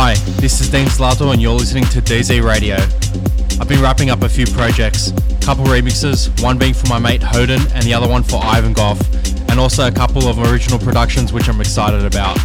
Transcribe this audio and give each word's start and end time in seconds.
Hi, 0.00 0.14
this 0.38 0.60
is 0.60 0.70
Dean 0.70 0.86
Zlato 0.86 1.32
and 1.32 1.42
you're 1.42 1.52
listening 1.52 1.82
to 1.86 2.00
DZ 2.00 2.44
Radio. 2.44 2.76
I've 3.60 3.66
been 3.66 3.82
wrapping 3.82 4.10
up 4.10 4.22
a 4.22 4.28
few 4.28 4.46
projects, 4.46 5.10
couple 5.40 5.64
remixes, 5.64 6.40
one 6.40 6.56
being 6.56 6.72
for 6.72 6.86
my 6.86 7.00
mate 7.00 7.20
Hoten 7.20 7.58
and 7.74 7.82
the 7.82 7.94
other 7.94 8.08
one 8.08 8.22
for 8.22 8.40
Ivan 8.40 8.74
Gough, 8.74 9.00
and 9.50 9.58
also 9.58 9.88
a 9.88 9.90
couple 9.90 10.28
of 10.28 10.38
original 10.38 10.78
productions 10.78 11.32
which 11.32 11.48
I'm 11.48 11.60
excited 11.60 12.04
about. 12.04 12.38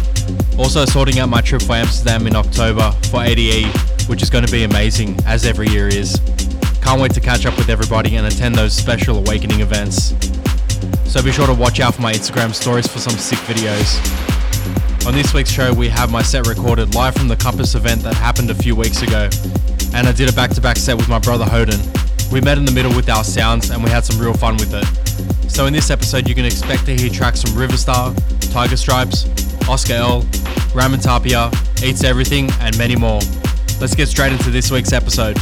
Also 0.58 0.84
sorting 0.84 1.20
out 1.20 1.28
my 1.28 1.40
trip 1.40 1.62
for 1.62 1.74
Amsterdam 1.74 2.26
in 2.26 2.34
October 2.34 2.90
for 3.08 3.22
ADE, 3.22 3.66
which 4.08 4.20
is 4.20 4.30
going 4.30 4.44
to 4.44 4.50
be 4.50 4.64
amazing, 4.64 5.16
as 5.24 5.46
every 5.46 5.68
year 5.68 5.86
is. 5.86 6.20
Can't 6.82 7.00
wait 7.00 7.14
to 7.14 7.20
catch 7.20 7.46
up 7.46 7.56
with 7.56 7.68
everybody 7.68 8.16
and 8.16 8.26
attend 8.26 8.56
those 8.56 8.72
special 8.72 9.18
awakening 9.18 9.60
events. 9.60 10.12
So 11.04 11.22
be 11.22 11.30
sure 11.30 11.46
to 11.46 11.54
watch 11.54 11.78
out 11.78 11.94
for 11.94 12.02
my 12.02 12.14
Instagram 12.14 12.52
stories 12.52 12.88
for 12.88 12.98
some 12.98 13.16
sick 13.16 13.38
videos. 13.46 14.33
On 15.06 15.12
this 15.12 15.34
week's 15.34 15.50
show, 15.50 15.70
we 15.72 15.88
have 15.90 16.10
my 16.10 16.22
set 16.22 16.46
recorded 16.46 16.94
live 16.94 17.14
from 17.14 17.28
the 17.28 17.36
Compass 17.36 17.74
event 17.74 18.02
that 18.02 18.14
happened 18.14 18.50
a 18.50 18.54
few 18.54 18.74
weeks 18.74 19.02
ago, 19.02 19.28
and 19.94 20.08
I 20.08 20.12
did 20.12 20.30
a 20.30 20.32
back 20.32 20.50
to 20.52 20.62
back 20.62 20.78
set 20.78 20.96
with 20.96 21.10
my 21.10 21.18
brother 21.18 21.44
Hoten. 21.44 21.78
We 22.32 22.40
met 22.40 22.56
in 22.56 22.64
the 22.64 22.72
middle 22.72 22.94
with 22.96 23.10
our 23.10 23.22
sounds 23.22 23.68
and 23.68 23.84
we 23.84 23.90
had 23.90 24.02
some 24.06 24.18
real 24.18 24.32
fun 24.32 24.56
with 24.56 24.72
it. 24.72 25.50
So, 25.50 25.66
in 25.66 25.74
this 25.74 25.90
episode, 25.90 26.26
you 26.26 26.34
can 26.34 26.46
expect 26.46 26.86
to 26.86 26.96
hear 26.96 27.10
tracks 27.10 27.42
from 27.42 27.54
Riva 27.54 27.76
Starr, 27.76 28.14
Tiger 28.50 28.78
Stripes, 28.78 29.26
Oscar 29.68 29.92
L, 29.92 30.26
Ramon 30.74 31.00
Tapia, 31.00 31.50
Eats 31.84 32.02
Everything, 32.02 32.50
and 32.60 32.76
many 32.78 32.96
more. 32.96 33.20
Let's 33.80 33.94
get 33.94 34.08
straight 34.08 34.32
into 34.32 34.50
this 34.50 34.70
week's 34.70 34.94
episode. 34.94 35.36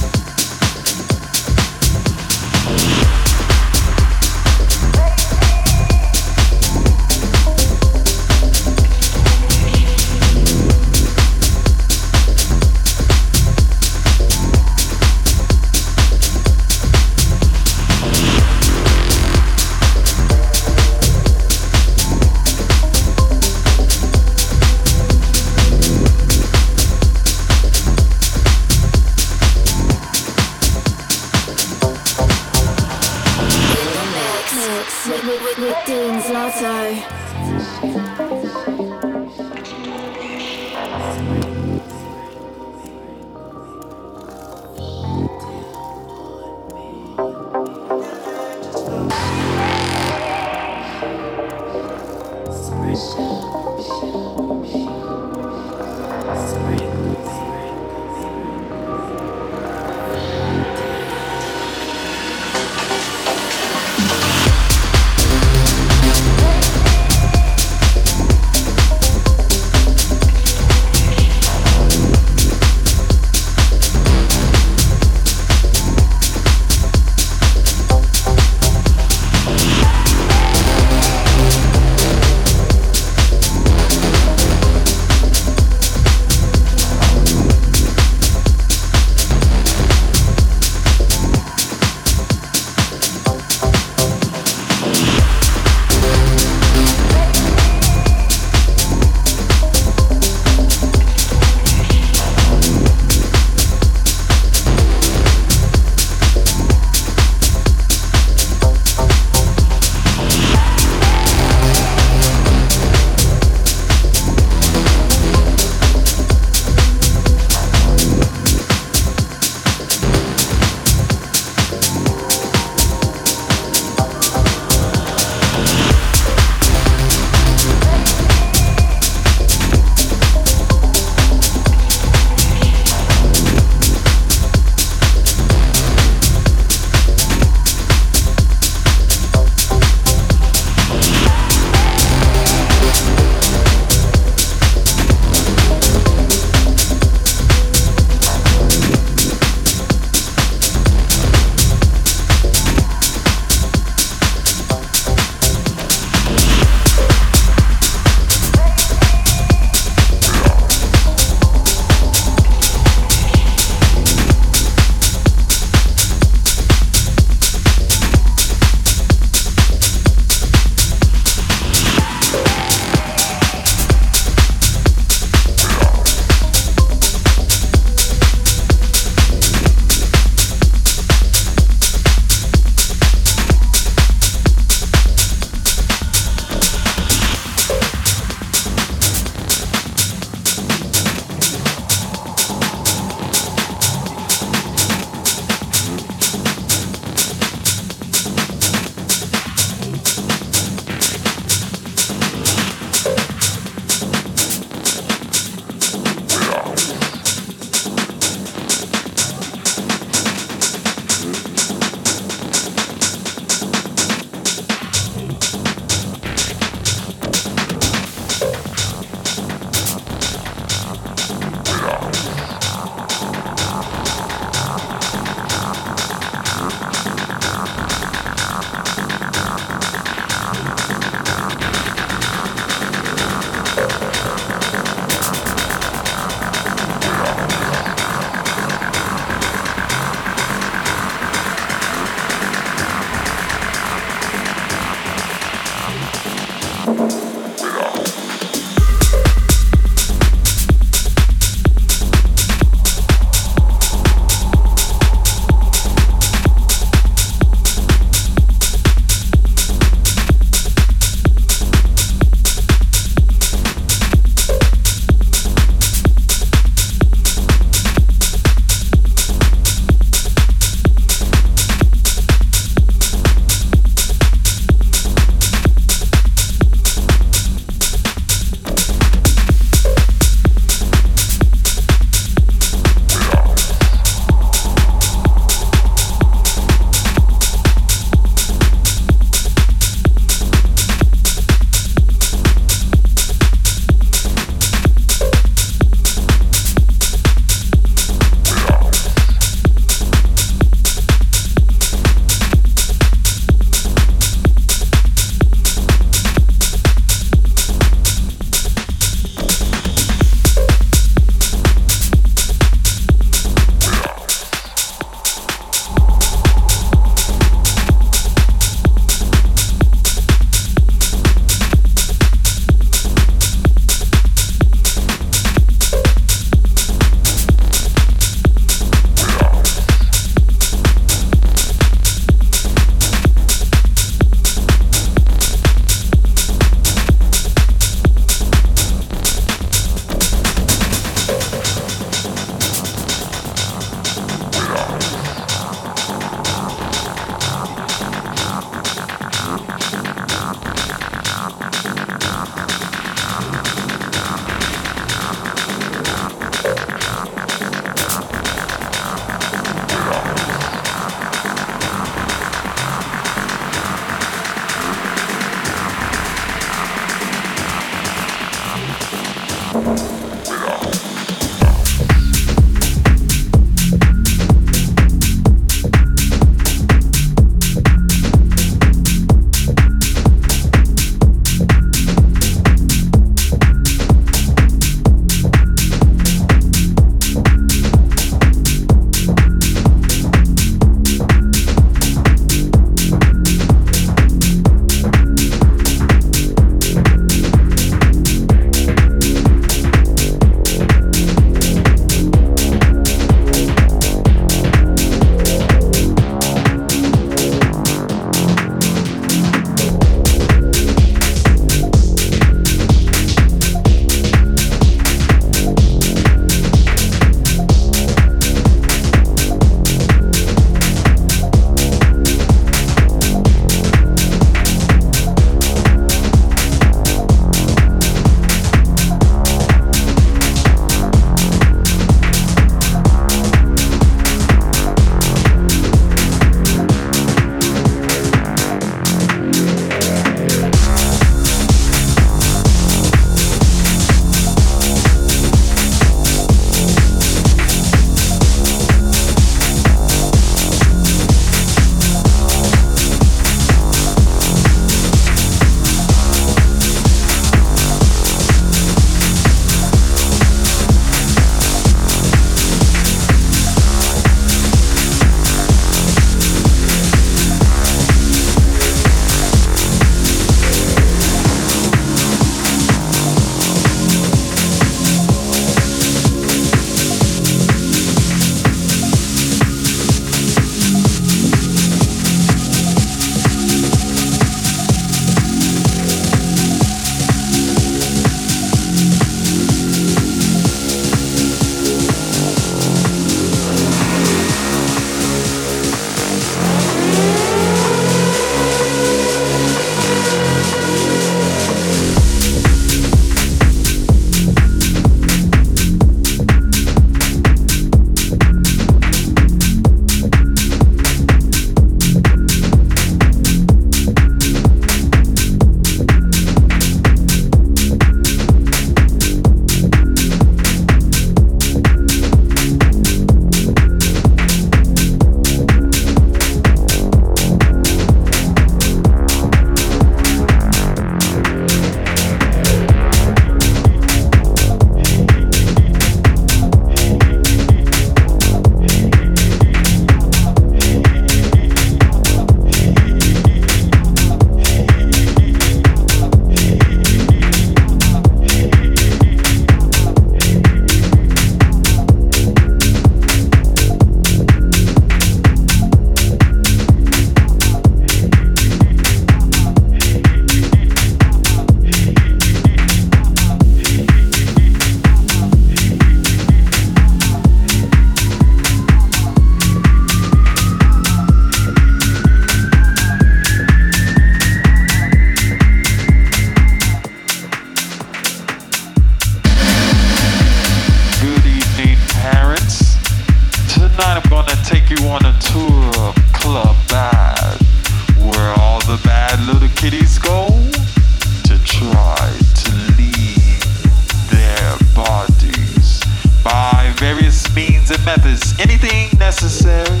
methods, 598.16 598.58
anything 598.58 599.06
necessary, 599.18 600.00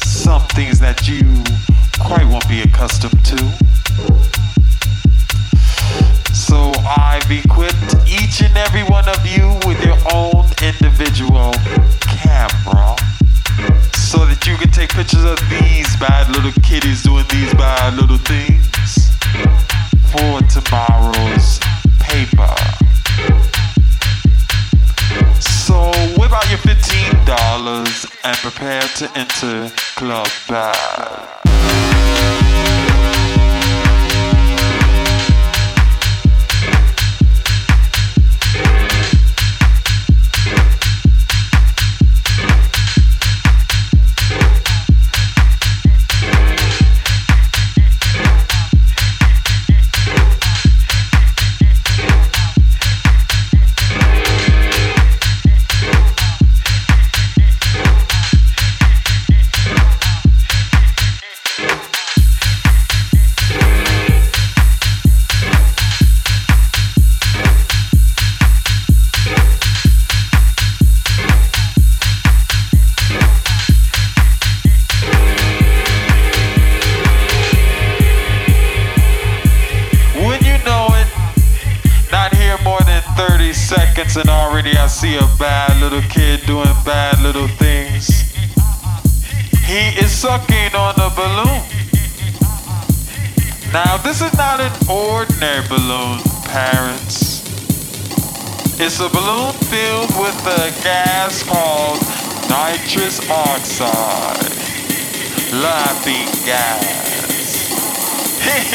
some 0.00 0.40
things 0.56 0.80
that 0.80 1.06
you 1.06 1.20
quite 2.00 2.24
won't 2.24 2.48
be 2.48 2.62
accustomed 2.62 3.20
to. 3.22 3.36
So 6.32 6.72
I've 6.88 7.30
equipped 7.30 8.08
each 8.08 8.40
and 8.40 8.56
every 8.56 8.84
one 8.84 9.06
of 9.10 9.20
you 9.28 9.60
with 9.68 9.76
your 9.84 10.00
own 10.08 10.48
individual 10.64 11.52
camera 12.00 12.96
so 13.92 14.24
that 14.24 14.40
you 14.48 14.56
can 14.56 14.70
take 14.72 14.88
pictures 14.88 15.24
of 15.24 15.36
these 15.52 15.92
bad 16.00 16.32
little 16.32 16.56
kitties 16.62 17.02
doing 17.02 17.26
these 17.28 17.52
bad 17.60 17.92
little 18.00 18.16
things 18.24 19.12
for 20.08 20.40
tomorrow. 20.48 20.99
$15 27.70 28.16
and 28.24 28.36
prepare 28.38 28.82
to 28.82 29.18
enter 29.18 29.70
Club 29.96 30.26
Bad. 30.48 31.40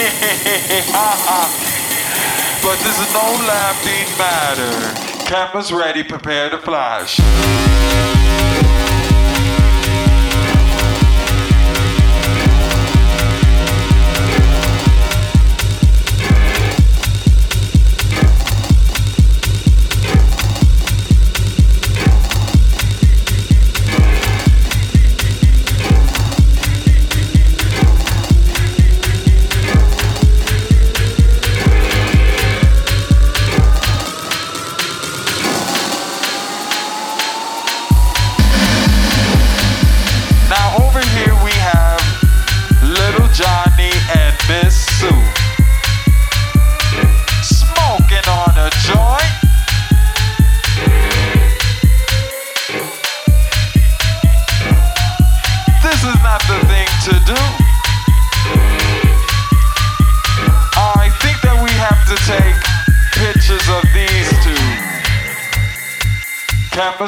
but 2.61 2.77
this 2.83 2.99
is 2.99 3.11
no 3.11 3.25
laughing 3.47 4.05
matter. 4.19 5.25
Cameras 5.25 5.71
ready, 5.71 6.03
prepare 6.03 6.51
to 6.51 6.59
flash. 6.59 7.19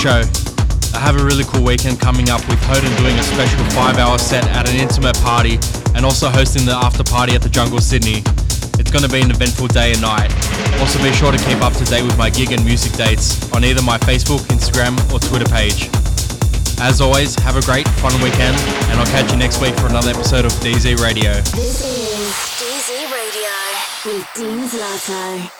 Show. 0.00 0.24
I 0.96 0.98
have 1.04 1.20
a 1.20 1.22
really 1.22 1.44
cool 1.44 1.62
weekend 1.62 2.00
coming 2.00 2.30
up 2.30 2.40
with 2.48 2.56
Hoten 2.64 2.88
doing 2.96 3.12
a 3.18 3.22
special 3.22 3.62
five 3.76 3.98
hour 3.98 4.16
set 4.16 4.48
at 4.48 4.66
an 4.66 4.74
intimate 4.76 5.14
party 5.20 5.58
and 5.94 6.06
also 6.06 6.30
hosting 6.30 6.64
the 6.64 6.72
after 6.72 7.04
party 7.04 7.34
at 7.34 7.42
the 7.42 7.50
Jungle 7.50 7.80
Sydney. 7.80 8.24
It's 8.80 8.90
going 8.90 9.04
to 9.04 9.12
be 9.12 9.20
an 9.20 9.30
eventful 9.30 9.68
day 9.68 9.92
and 9.92 10.00
night. 10.00 10.32
Also 10.80 10.96
be 11.04 11.12
sure 11.12 11.30
to 11.32 11.36
keep 11.44 11.60
up 11.60 11.74
to 11.74 11.84
date 11.84 12.00
with 12.02 12.16
my 12.16 12.30
gig 12.30 12.50
and 12.52 12.64
music 12.64 12.96
dates 12.96 13.52
on 13.52 13.62
either 13.62 13.82
my 13.82 13.98
Facebook, 13.98 14.40
Instagram 14.48 14.96
or 15.12 15.20
Twitter 15.20 15.44
page. 15.52 15.92
As 16.80 17.02
always, 17.02 17.34
have 17.44 17.56
a 17.56 17.62
great, 17.68 17.86
fun 18.00 18.16
weekend 18.24 18.56
and 18.88 18.96
I'll 18.96 19.12
catch 19.12 19.30
you 19.30 19.36
next 19.36 19.60
week 19.60 19.74
for 19.74 19.88
another 19.88 20.16
episode 20.16 20.46
of 20.46 20.52
DZ 20.64 20.96
Radio. 21.04 21.34
This 21.52 21.84
is 21.84 22.32
DZ 22.56 23.12
Radio 23.12 24.16
with 24.16 24.24
Dean 24.32 24.64
Zlato. 24.64 25.59